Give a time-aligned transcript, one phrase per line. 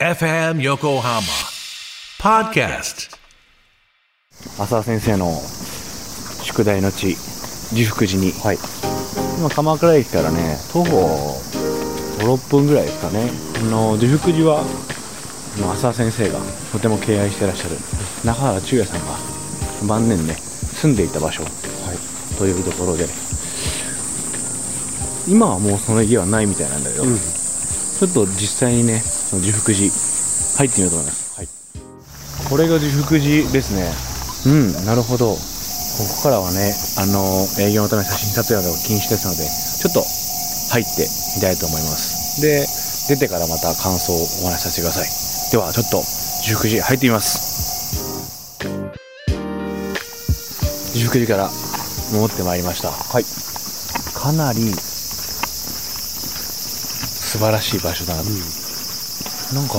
[0.00, 1.20] FM Yokohama
[2.18, 3.10] Podcast.
[4.58, 5.30] 浅田先生の
[6.42, 7.16] 宿題の地
[7.74, 8.58] 慈福寺に、はい。
[9.38, 11.36] 今鎌倉駅からね徒歩
[12.18, 14.64] 56分ぐらいですかねあの慈福寺は
[15.74, 16.38] 浅田先生が
[16.72, 17.76] とても敬愛してらっしゃる
[18.24, 19.18] 中原中也さんが
[19.86, 22.38] 晩年ね住んでいた場所はい。
[22.38, 23.04] というところで
[25.28, 27.18] 今はもうその家はないみたいなんだけど、うん。
[27.18, 31.48] ちょっと実際にねその慈福寺入ってみようと思います、はい。
[32.50, 33.86] これが慈福寺ですね。
[34.46, 35.36] うんなるほど。
[35.36, 35.38] こ
[36.16, 40.02] こからはねあの営業のため写真撮影などが禁止ですのでちょっと
[40.72, 41.06] 入って
[41.36, 42.42] みたいと思います。
[42.42, 42.66] で
[43.14, 45.08] 出てからまた感想をお話しさせてください。
[45.52, 46.02] ではちょっと
[46.42, 47.38] 慈福寺入ってみます。
[50.94, 51.50] 慈福寺から
[52.12, 52.90] 戻ってまいりました。
[52.90, 53.24] はい。
[54.14, 54.72] かなり
[57.30, 58.22] 素晴らしい場所だな。
[58.22, 58.28] と、
[59.54, 59.74] なんか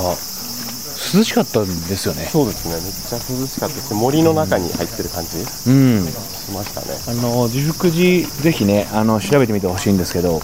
[1.13, 2.25] 涼しかったんですよね。
[2.25, 2.73] そうですね。
[2.75, 5.41] めっちゃ涼しかったし、森の中に入ってる感じう
[5.71, 6.05] ん。
[6.05, 6.87] しましたね。
[7.07, 10.41] あの慈福寺ぜひねあの調べてみてほしいんですけど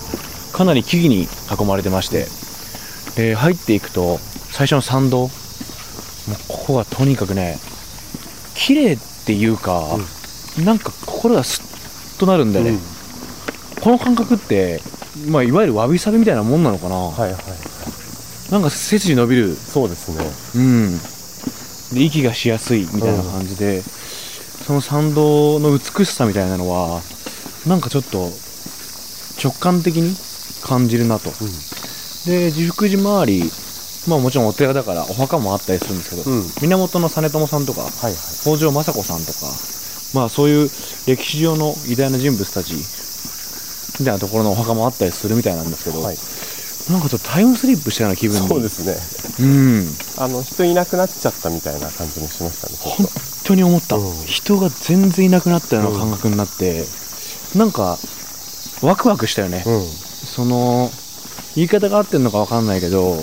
[0.53, 2.28] かなり木々に囲まれてまして
[3.22, 4.17] で入っていくと
[4.52, 5.30] 最初の参道もう
[6.47, 7.58] ここがとにかくね
[8.56, 9.97] 綺麗っていうか、
[10.64, 11.62] なんか心がス
[12.16, 12.80] ッとなるんだよね、うん。
[13.81, 14.81] この感覚って、
[15.30, 17.41] まあ、いわゆるわびさびみたいなもんなのかな、はいはい。
[18.52, 20.12] なんか背筋伸びるそうです
[20.56, 20.62] ね。
[20.64, 27.02] うん、で息がしやすいみたいな感じで、その参道の美しさみたいなのは
[27.68, 28.30] なんかちょっと
[29.44, 30.16] 直感的に
[30.64, 31.30] 感じるなと、
[32.25, 33.44] で慈福寺周り
[34.08, 36.44] まあもちろんお寺だからお墓もあったりするんですけど、うん。
[36.62, 38.14] 源実朝さんとかはいはい。
[38.42, 39.48] 北条政子さんとか
[40.14, 40.70] まあそういう
[41.06, 42.75] 歴史上の偉大な人物たち
[44.00, 46.18] みたいなところのお墓もあったりするみたいなんですけど、はい。
[46.89, 48.95] なんかちょっとタイムスリップしたような気分にそうですね。
[49.39, 53.07] うんあの、人いなくなっちゃったみたいな感じもしましたね、本
[53.44, 56.85] 当に思った、うん人が全然いなくなったような感覚になって、
[57.55, 57.97] なんか
[58.81, 59.69] ワクワクしたよね、と。
[59.69, 59.85] うん。
[59.85, 60.91] その
[61.56, 63.17] 言い方が合ってるのか分かんないけど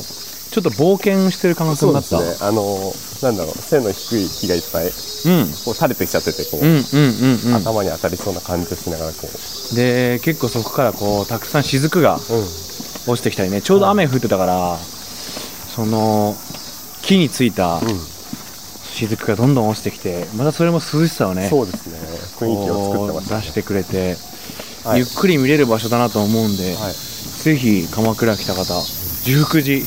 [0.50, 2.36] ちょっと冒険してる感覚になったすね。
[2.40, 4.92] あの、なんだろう、背の低い木がいっぱい、うん
[5.64, 9.28] こう垂れてきちゃってて、こう、うんうんうんうん頭に当たりそうな感じをしながら、こ
[9.72, 9.74] う。
[9.74, 12.20] で結構そこからこうたくさん雫がうん。
[13.06, 16.34] 落ちてきたりねちょうど雨降ってたから、その
[17.02, 17.80] 木についたうん。
[18.94, 21.98] 雫がどんどん落ちてきてまたそれも涼しさをねそうですね。
[22.38, 23.40] 雰囲気を作ってましたね。
[23.40, 24.16] 出してくれて、
[24.84, 26.92] はいゆっくり見れる場所だなと思うんで、はい。
[26.92, 28.62] ぜひ鎌倉来た方
[29.24, 29.84] 十福寺行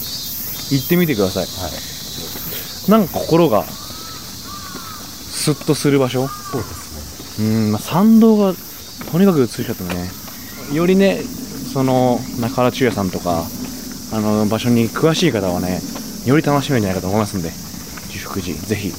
[0.84, 2.91] ってみてくださいはい。
[2.91, 6.28] なんか心がスッとする場所？
[6.28, 7.47] そうですね。
[7.47, 8.53] うん、まあ、参道が
[9.11, 10.09] とにかく美しかったね
[10.73, 11.22] よりね
[11.78, 13.46] その中原中也さんとか
[14.12, 15.80] あの場所に詳しい方はね
[16.26, 17.52] より楽しめるんじゃないかと思いますんで
[18.10, 18.92] 十福寺ぜひ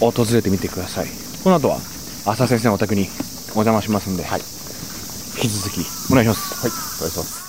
[0.00, 1.06] 訪れてみてください
[1.42, 3.06] この後は浅田先生のお宅に
[3.56, 5.80] お邪魔しますんで、はい引き続き
[6.12, 6.72] お願いしますはい。
[6.98, 7.40] お願いします。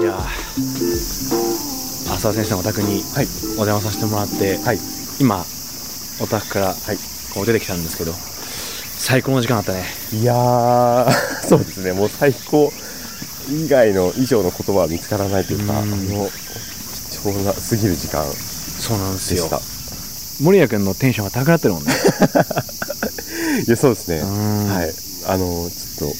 [0.00, 0.18] いやー
[2.14, 3.26] 浅田先生のお宅にはい。
[3.58, 4.78] お邪魔させてもらって、はい。
[5.20, 5.44] 今
[6.20, 6.96] お宅からはい。
[7.34, 9.84] こう出てきたんですけど最高の時間だったね。
[10.12, 11.12] いやー、
[11.46, 12.72] そうですね、もう最高
[13.50, 16.08] 以外の以上の言葉は見つからないというか、あうん。
[16.08, 16.30] の
[17.10, 18.24] 貴重なすぎる時間
[18.78, 19.50] そうなんですよ。
[20.40, 21.92] 森谷君のテンションが高くなってるもんね。
[23.66, 24.68] いや、そうですね、うん。
[24.68, 24.94] はい、
[25.26, 26.16] あのちょっと、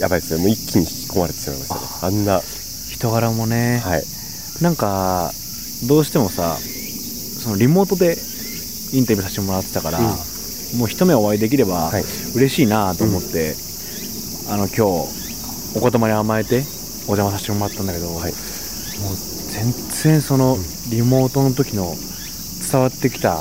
[0.00, 1.74] やばいですね、もう一気に引き込まれてしまいました。
[1.74, 2.42] ね、あんな、
[2.90, 4.04] 人柄もね、はい、
[4.60, 5.32] なんか
[5.84, 6.56] どうしてもさ
[7.42, 8.16] そのリモートで
[8.92, 12.04] インタビューさせてもらってたから、もう一目お会いできればはい。
[12.34, 13.54] 嬉しいなと思って、
[14.50, 14.80] あの今日
[15.76, 16.62] お言葉に甘えて
[17.08, 18.32] お邪魔させてもらったんだけど、はい。
[18.32, 19.16] もう
[19.50, 20.56] 全然その
[20.90, 21.94] リモートの時の
[22.70, 23.36] 伝わってきた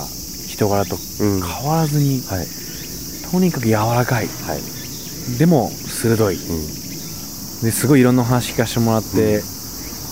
[0.47, 2.47] 人柄とうん、変わらずに、はい、
[3.31, 4.27] とにかく柔らかい。
[4.27, 6.35] はい、でも鋭い。
[6.35, 6.41] うん、
[7.61, 9.41] ですごいいろんなお話聞かせてもらって、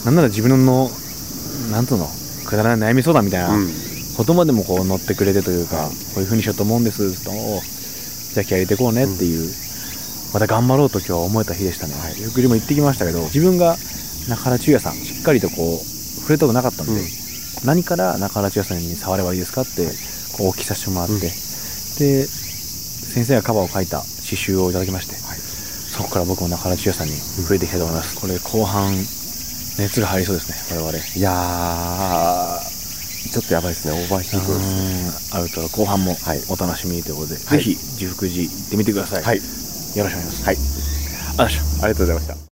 [0.05, 0.89] なんなら自分の
[1.71, 2.07] なんとの？
[2.45, 3.67] くだらない悩み相談みたいなうん、
[4.19, 9.49] 言葉でもこう乗ってくれてというか、はいこういう風にしようと思うんですとじゃあ気合い入れていこうねっていう、
[10.33, 12.19] また頑張ろうと今日は思えた日でしたね、はい。
[12.19, 13.77] ゆっくりも行ってきましたけど自分が
[14.27, 15.77] 中原中也さんしっかりとこう
[16.21, 17.07] 触れたことなかったんで、うん。
[17.65, 19.87] 何から中原中也さんに触ればいいですかって
[20.37, 21.19] こうお聞きさせてもらって、うん。
[21.19, 21.29] で
[22.27, 30.97] 先生がカバーを書いた刺繍をいただきまして、そこから僕も中原中也さんに触れていきたいと思います、これ後半熱が入りそうですね我々。
[31.15, 32.78] いやー、
[33.31, 35.37] ちょっとやばいですね、オーバーヒートですね。
[35.37, 36.39] うんアウトの後半もはい。
[36.49, 37.59] お楽しみということで、はい。
[37.59, 39.23] ぜひ、十福寺行ってみてください。
[39.23, 40.45] はい、よろしくお願いします。
[40.45, 40.57] はい。
[41.45, 42.49] ありがとうございました。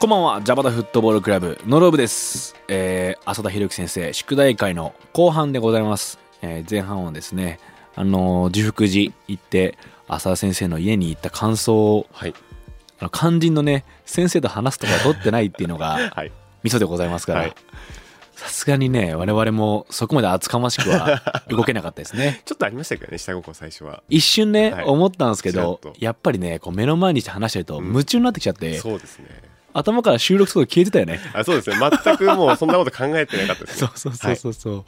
[0.00, 2.56] こんばんは、ジャパタフットボールクラブ、ノローブです。
[2.66, 6.18] えー、浅田博之先生、宿題会の後半でございます。
[6.42, 7.60] えー前半はですね、
[7.94, 9.76] あのー、受福寺行って、
[10.08, 12.34] 浅田先生の家に行った感想を、はい。
[12.98, 16.32] あの肝心のね、先生と話すとか取ってないっていうのが、はい。
[16.62, 17.54] ミソでございますからはい、
[18.34, 22.42] さすがにね、我々もそこまで厚かましくは 動けなかったですね。
[22.44, 24.02] ちょっとありましたけどね下心最初は。
[24.08, 24.84] 一瞬ね、はい。
[24.84, 27.86] 思ったんですけどやっぱりねこう目の前にして話してるとうん。
[27.88, 29.26] 夢中になってきちゃって、そうですね
[29.72, 31.20] 頭から収録速度消えてたよね。
[31.32, 31.76] あそうですね。
[32.04, 34.84] 全くもうそんなこと考えてなかったです そねうそうそうそうそう、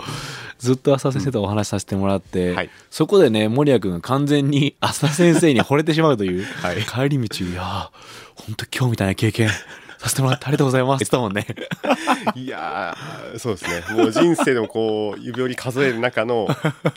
[0.58, 2.70] ずっと浅田先生とお話しさせてもらって、はい。
[2.90, 6.82] そこでね守谷君が完全に浅田先生に惚れてしまうという、 はい。
[6.82, 7.88] 帰り道いやー
[8.34, 9.48] 本当今日みたいな経験
[9.98, 11.04] させてもらってありがとうございます。
[11.04, 11.94] って言ってたもん
[12.34, 12.34] ね。
[12.34, 13.96] いやーそうですね。
[13.96, 16.48] もう人生でもこう指折り数える中の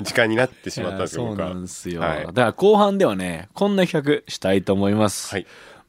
[0.01, 2.25] 時間になってしまったんですよそうなんですよ、はい。
[2.25, 5.45] だから後半ではねこんな企画したいと思います、はい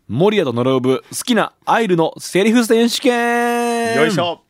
[0.09, 3.97] 守谷と呪う部好きなアイルのセリフ選手権。
[3.97, 4.43] よいしょ。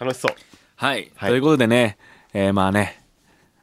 [0.00, 0.34] 楽しそう。
[0.76, 1.30] はい、はい。
[1.30, 1.98] ということでね、
[2.32, 3.04] えーまあね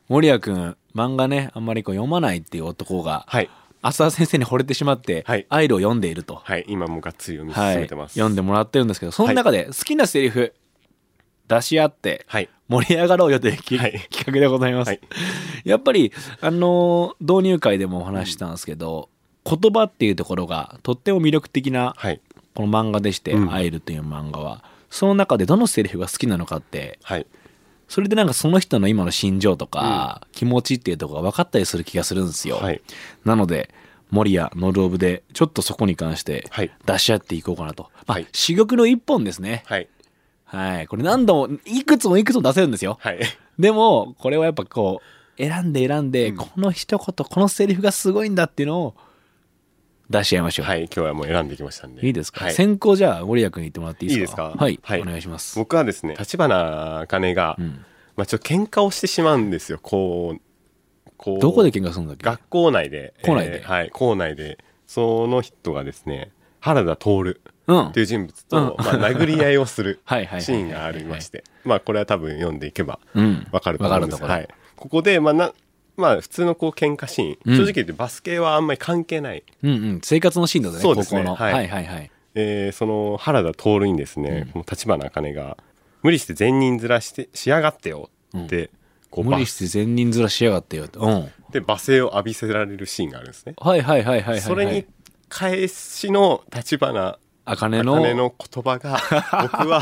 [0.08, 3.50] 守谷君漫画ねあんまりこう読まないっていう男が、はい。
[3.82, 5.48] 浅田先生に惚れてしまって、はい。
[5.50, 6.66] アイルを読んでいると、はい。
[6.68, 7.74] 今もうがっつり読みはい。
[7.74, 8.14] 進めてます。
[8.14, 10.54] 読んでもらってるんですけどその中で好きなセリフ
[11.48, 12.50] 出し合ってはい。
[12.68, 14.00] 盛り上がろうよというき、はい。
[14.12, 15.02] 企画でございます、はい。
[15.66, 19.10] やっぱりあのー導入会でもお話ししたんですけど、
[19.58, 22.22] 言葉っていうところがとっても魅力的なはい。
[22.56, 23.54] この漫画でして「うん。
[23.54, 24.64] アイル」という漫画は。
[24.90, 27.26] その中でどのセリフが好きなのかってはい。
[27.88, 32.58] それでなんかその人の今の心情とか気持ちっていうところが分かったりする気がするんですよ。
[32.58, 32.82] はい。
[33.26, 33.74] なので
[34.12, 36.72] 守谷ノルオブでちょっとそこに関してはい。
[36.86, 37.90] 出し合っていこうかなと。
[38.08, 38.28] まあ、はい。
[38.32, 39.64] 珠玉の一本ですね。
[39.66, 39.88] はい。
[40.46, 40.88] はい。
[40.88, 42.98] これ何度もいくつもいくつも出せるんですよ。
[43.02, 43.20] はい。
[43.60, 45.02] でもこれはやっぱこ
[45.38, 46.38] う選んで選んで、うん。
[46.38, 48.96] この一言このセリフがすごいんだっていうのを
[50.10, 50.66] 出し合いましょう。
[50.66, 52.06] はい今日はもう選んできましたんで。
[52.06, 52.54] いいですか、はい。
[52.54, 54.56] 先行じゃあ守谷君に言ってもらっていいですか？
[54.58, 55.02] はい、はい。
[55.02, 55.60] お願いします。
[55.60, 57.86] 僕はですね立花茜が、うん。
[58.16, 59.80] まあちょっと喧嘩をしてしまうんですよ。
[59.82, 60.42] こう
[61.18, 62.26] こうどこで喧嘩するんだっけ？
[62.26, 63.14] 学校内で。
[63.24, 63.62] 校内で？
[63.62, 64.58] えーはい校内で。
[64.88, 67.92] その人がですね原田徹うん。
[67.92, 68.84] という人物と、うん。
[68.84, 71.44] まあ、殴り合いをするシーンがありまして。
[71.64, 73.48] まあこれは多分読んでいけばうん。
[73.52, 74.24] わかると思うんです。
[74.24, 75.54] はい、ここでまあな
[76.00, 77.58] まあ普通のこう喧嘩シーン、うん。
[77.58, 80.02] 正直言ってバスケはあんまり関係ない、うんうん。
[80.04, 81.24] 生活のシーンだねそうですね。
[81.24, 81.54] はい。
[81.54, 82.12] はいはいはい。
[82.36, 84.52] えーその原田徹にですね、うん。
[84.54, 85.58] この立花茜が
[86.02, 88.70] 無理して善人面してしやがってよって、
[89.12, 90.98] こう無理して善人面しやがってよって。
[91.00, 91.06] うん。
[91.06, 94.86] はいで罵声を浴びせられるシーンがあるんですね、はいはいはいはいはいそれに
[95.30, 97.96] 返しの立花茜の？
[97.96, 99.00] 茜の言葉が
[99.42, 99.82] 僕は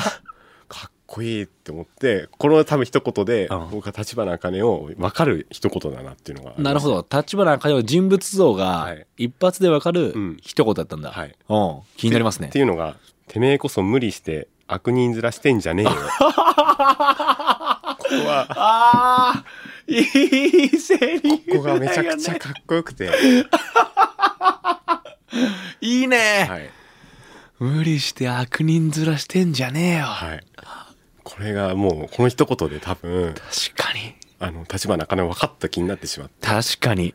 [1.08, 3.70] こいいって思ってこの多分一言でうん。
[3.72, 7.06] 僕は立花茜を分かる一言だなっていうのがなるほど。
[7.10, 9.08] 立花茜の人物像がはい。
[9.18, 10.38] 一発でわかるうん。
[10.42, 11.36] 一言だったんだ、はい。
[11.50, 11.80] うん。
[11.96, 12.50] 気になりますね。
[12.50, 15.92] っていうのがてめえこそ無理して悪人面してんじゃねえよ。
[15.96, 16.06] ここ
[18.26, 18.48] は。
[18.50, 19.44] ああ
[19.88, 23.10] いいセリフここがめちゃくちゃかっこよくて、
[25.80, 26.70] いいね、はい。
[27.60, 30.47] 無理して悪人面してんじゃねえよ、はい
[31.38, 34.16] これがもうこの一言で多分確かに。
[34.40, 36.48] あの立花茜分かった気になってしまって。
[36.48, 37.14] 確かに。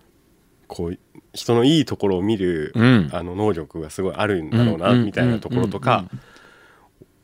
[0.69, 0.99] こう
[1.33, 3.11] 人のいいところを見る、うん。
[3.13, 6.05] あの能力がすごいあるんだろうな、うんみたいなところとか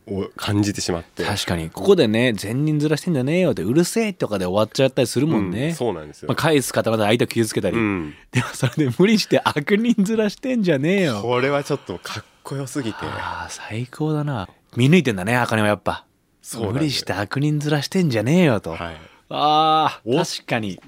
[0.06, 1.70] を感じてしまって、確かに。
[1.70, 11.22] ここでね善人面してんじゃねえよってうるせえとかで終わっちゃったりするもんね、うんそうなんですよ、まあ、返す方まで相手を傷つけたり、うん、でもそれで無理して悪人面してんじゃねえよ。
[11.22, 12.98] これはちょっとかっこよすぎて。
[13.02, 14.48] ああ最高だな。
[14.76, 16.04] 見抜いてんだね茜はやっぱ
[16.72, 18.96] 無理して悪人面してんじゃねえよと、はい。
[19.30, 20.80] あ確かに。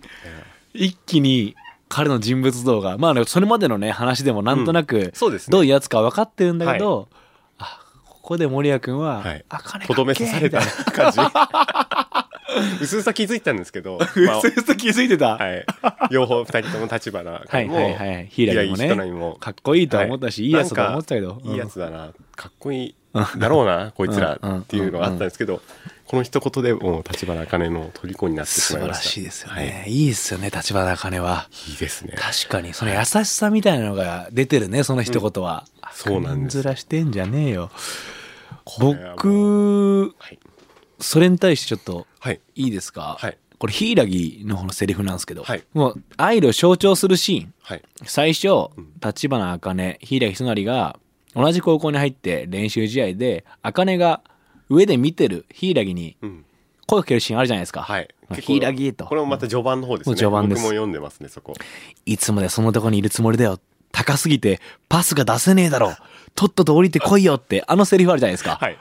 [0.73, 1.57] 一気に
[1.89, 5.53] 彼の人物像がまあねそれまでのね話でもなんとなくそうですね。
[5.53, 7.09] どういうやつか分かってるんだけど、
[7.59, 10.61] あここで守谷君ははい「あかねとどめ刺された
[10.93, 11.19] 感じ。
[12.81, 15.65] うすうさ気づいたんですけど、ま あうすうす気づいてた、はい、
[16.11, 18.29] 両方二人とも立花はいもはいはい。
[18.29, 19.37] 柊もね平井も。
[19.41, 20.51] かっこいいとは思ったし、、はい。
[20.51, 21.41] いやつだと思ってたけど。
[21.45, 22.11] いいやつだな。
[22.35, 22.95] かっこいい
[23.39, 25.61] だろうなこいつらうんっていうのがあったんですけど
[26.07, 29.09] この一言でもう立花茜の虜になってし素晴らまいました。
[29.11, 31.49] しいですよはい、ね、い、いですよね立花茜は。
[31.69, 32.15] いいですね。
[32.17, 36.59] 確かにその優しさみたいなのが出てるねその一言は、そうなんです。
[36.59, 37.71] 悪人面してんじゃねえよ。
[38.81, 40.39] 僕はい、
[40.99, 43.39] それに対してちょっとはい、いいですか、はい。
[43.59, 45.63] これ柊の方のセリフなんですけど、はい。
[45.75, 47.55] もうアイルを象徴するシーン。
[47.63, 47.83] はい。
[48.05, 48.49] 最初
[49.01, 50.99] 立花茜柊ひとなりが
[51.35, 54.21] 同じ高校に入って練習試合で茜が
[54.69, 56.45] 上で見てる柊にうん。
[56.87, 57.83] 声をかけるシーンあるじゃないですか。
[57.83, 58.09] はい。
[58.33, 60.17] 柊とこれもまた序盤の方ですね。
[60.17, 61.55] 序盤です僕も読んでますね、そこ。
[62.05, 63.61] いつまでそのとこにいるつもりだよ。
[63.93, 65.95] 高すぎてパスが出せねえだろ。
[66.35, 68.57] とっとと降りてこいよって、あのセリフあるじゃないですか。
[68.61, 68.77] はい。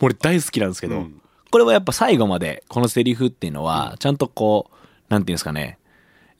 [0.00, 4.74] 俺大好きなんですけど、うんこれはやっぱ最後までこのセリフっていうのは、ちゃんとこう、
[5.08, 5.78] なんていうんですかね、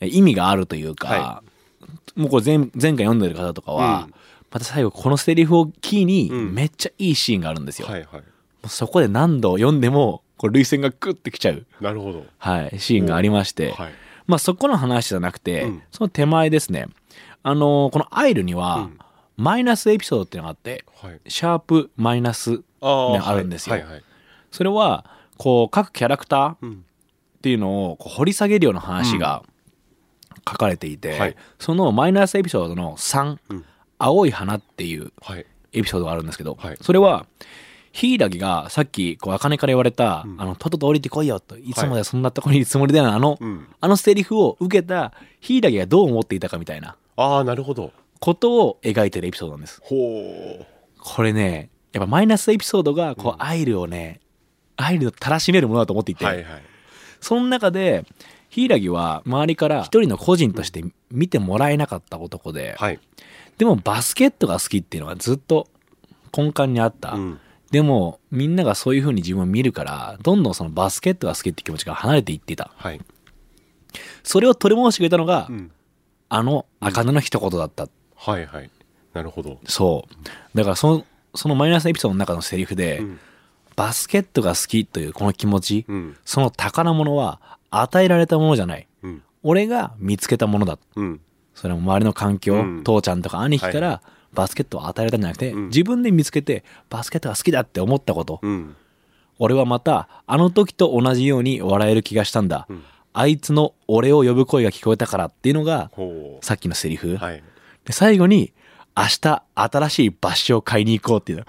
[0.00, 1.42] え意味があるというか、は
[2.16, 4.14] もうこれ前前回読んでる方とかは、うん
[4.56, 7.88] また最後このセリフをキーにうんめっちゃいいシーンがあるんですよ。
[7.88, 8.20] はいはい。
[8.20, 8.22] も
[8.64, 12.24] うそこで何度読んでも、こう涙腺がグッてきちゃう、なるほど。
[12.38, 13.92] はい、シーンがありまして、はい。
[14.26, 16.86] まあそこの話じゃなくて、うんその手前ですね、
[17.42, 18.98] あのーこのアイルには、うん
[19.38, 21.20] マイナスエピソードっていうのがあって、はい。
[21.28, 24.02] シャープマイナスあねあるんですよはいはい。
[24.50, 25.04] それは
[25.36, 26.84] こう各キャラクターっうん。
[27.42, 29.42] ていうのをこう掘り下げるような話が
[30.48, 33.64] 書かれていて、はいそのマイナスエピソードの3うん
[33.98, 35.46] 「青い花」っていうはい。
[35.72, 37.26] エピソードがあるんですけど、はいそれは
[37.92, 43.66] 柊がさっきこう茜から言われた「うんあのとっとと降りてこいよ」と「いつまでそんなとこにいるつもりだよ」あの、うん。
[43.80, 47.92] あのセリフを受けた柊がどう思っていたかみたいなああ、なるほど。
[48.20, 49.80] ことを描いてるエピソードなんです。
[49.82, 49.96] ほ
[50.60, 50.66] う。
[50.98, 54.20] これねやっぱマイナスエピソードがこう、うんアイルをね
[54.76, 56.44] アイルをたらしめるものだと思っていて、はいはい。
[57.20, 58.04] その中で
[58.50, 63.00] 柊は周りから一人の個人として見てもらえなかった男で、はい。
[63.58, 65.68] でもバスケットが好きっていうのがずっと
[66.36, 67.40] 根幹にあった、うん。
[67.70, 73.00] でもみんながそういう風に自分を見るからどんどんそのバスケットが好きって気持ちが離れていっていたはい。
[74.22, 75.70] それを取り戻してくれたのが、うん。
[76.28, 78.70] あの茜の一言だったはいはい。
[79.14, 79.58] なるほど。
[79.66, 83.20] そうだからそのそのマイナスエピソードの中のセリフで、うん。
[83.76, 86.16] バスケットが好きというこの気持ち、うん。
[86.24, 89.22] その宝物は与えられたものじゃないうん。
[89.42, 91.20] 俺が見つけたものだうん。
[91.56, 98.76] それも周りの環境、うん父ちゃんとか兄貴かはいらバスケットを与えられたんじゃなくて、うん自分で見つけてバスケットが好きだって思ったこと、うん。
[99.38, 102.82] 俺はまたあの時と同じように笑える気がしたんだ、うん
[103.18, 107.16] あいつの俺を呼ぶ声が聞こえたからっていうのがほさっきのセリフ、う。
[107.16, 107.42] はい。
[107.86, 108.52] で最後に
[108.94, 111.44] 明日新しいバッシュを買いに行こうっていうの。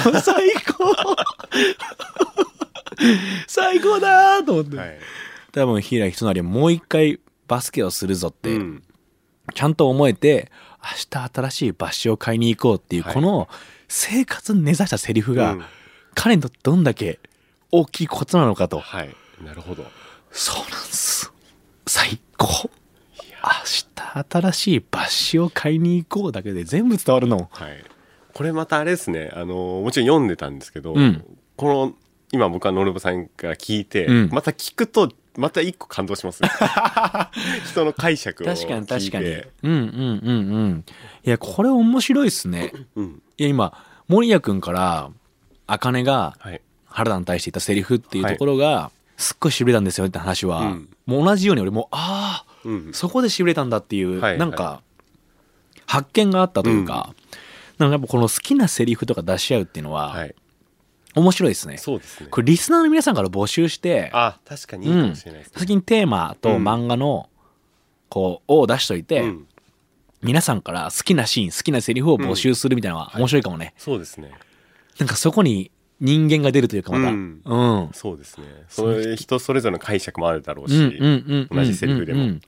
[0.22, 0.94] 最高
[3.46, 4.98] 最高だーと思って、はい。
[5.52, 8.82] 多分柊人成はもう一回バスケをするぞって、うん。
[9.54, 10.50] ちゃんと思えて
[10.82, 13.48] 明日新しいバッシュを買いに行こうっていうはいこの
[13.88, 15.64] 生活に根ざしたセリフが、うん
[16.16, 17.18] 彼にとってどんだけ
[17.72, 19.10] 大きいことなのかとはい。
[19.44, 19.84] なるほど。
[20.30, 21.32] そうなんです
[21.86, 22.70] 最高
[23.42, 23.50] 明
[23.96, 27.84] 日新しいバッシュを買いに行こうだけで全部伝わるのはい。
[28.32, 29.30] これまたあれですね。
[29.34, 31.24] あの、もちろん読んでたんですけど、うん
[31.56, 31.94] この、
[32.32, 36.50] 今僕はノルブさんから聞いて、うんまた聞くと、また一個感動しますね。
[37.70, 38.60] 人の解釈を聞いて。
[38.62, 39.26] 確かに確かに
[39.62, 40.84] うんうんうんうん
[41.24, 43.22] いやこれ面白いっすねうん。
[43.36, 43.76] いや今
[44.08, 45.10] 守谷君から
[45.66, 46.60] 茜がはい。
[46.86, 52.90] 原田に対して言ったセリフっていうところが、すっごいしびれたんですよって話は、うんもう同じように俺もああうん。
[52.92, 54.80] そこでしびれたんだっていう、はいなんか
[55.86, 57.14] 発見があったというか、
[57.78, 60.34] なんかやっぱこの好きなセリフとか出し合うっていうのははい。
[61.14, 61.76] 面白いですね。
[61.78, 62.28] そうですね。
[62.30, 65.54] これリスナーの皆さんから募集してあ、確かにいいかもしれないですね。
[65.60, 66.64] 先にテーマとうん。
[66.68, 67.28] 漫画の
[68.08, 69.46] こうを出しといて、うん。
[70.22, 74.30] 皆さんから好きなシーン好きなセリフを募集するみたいなのは面白いかもね、そうですね。
[74.98, 77.18] なんかそこに人間が出るというかまた、ううん。
[77.18, 77.90] ん、うん。
[77.92, 78.46] そうですね。
[78.68, 80.88] それ人それぞれの解釈もあるだろうし、うんうん
[81.52, 82.22] うん同じセリフでも。
[82.22, 82.40] うんうん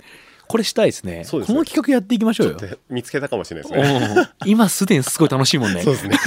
[0.49, 1.19] これしたいですね。
[1.23, 1.25] ね。
[1.25, 2.55] この企画やっていきましょうよ。
[2.57, 4.15] で見つけたかもしれないですね。
[4.45, 5.83] うん今すでにすごい楽しいもんね。
[5.83, 6.17] そうですね。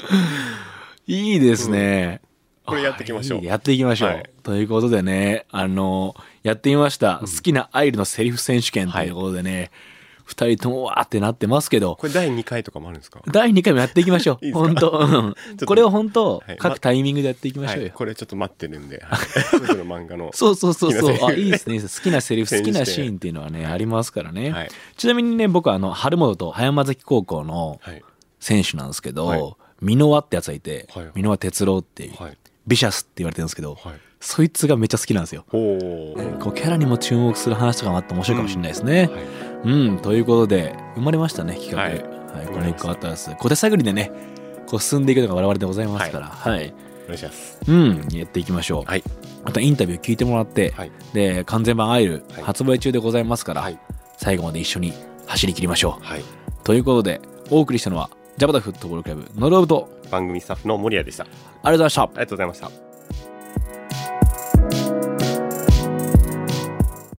[1.06, 2.20] いいですね、
[2.64, 3.44] これやっていきましょう。
[3.44, 4.30] やっていきましょう、はい。
[4.42, 9.70] ということでねあのやってみました、好きなアイルのセリフ選手権ということでね、
[10.24, 11.94] 二人ともわーってなってますけど。
[11.94, 13.22] これ第2回とかもあるんですか？
[13.30, 14.44] 第2回もやっていきましょう。
[14.46, 15.34] いい本当。
[15.64, 16.56] これを本当、はい。
[16.56, 19.00] 各タイミングでやっていきましょうよ、はい、これちょっと待ってるんで、
[19.86, 20.30] 漫画の。
[20.32, 21.16] そうそうそうそう。
[21.28, 21.80] あいいですね。
[21.80, 24.70] 好きなセリフ好きなシーンっていうのはねありますからね、はい。
[24.96, 28.02] ちなみにね僕はあの春本と葉山崎高校のはい。
[28.38, 32.38] 選手なんですけど、はい箕輪ってやつがいてはい箕輪哲郎っていう、はい。
[32.66, 33.94] ビシャスって言われてるんですけど、はい。
[34.18, 35.44] そいつがめっちゃ好きなんですよ。
[35.50, 35.56] こ
[36.50, 39.06] うキャラにも注目する話とかもあって面白いかもしれないですね。
[39.06, 39.24] はい。
[39.64, 41.78] うん、ということで生まれましたね企画。
[41.78, 44.10] ははいい、この一個あったらす小手探りでね
[44.66, 47.60] こう進んでいくのが我々でございますから、はい、お願いします。
[47.68, 48.84] うん、やっていきましょう。
[48.84, 49.04] はい。
[49.44, 50.90] またインタビュー聞いてもらって、はい。
[51.12, 53.78] で完全版アイルはい発売中でございますから、はい。
[54.16, 54.92] 最後まで一緒に
[55.26, 56.04] 走り切りましょう。
[56.04, 56.24] はい。
[56.64, 61.24] ということでお送りしたのはジャパタフットボールクラブノルオブと番組スタッフの森谷でした。
[61.24, 62.02] ありありがとうございました。
[62.20, 62.85] がとうございました。